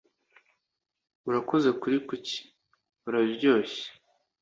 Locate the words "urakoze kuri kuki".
1.27-2.37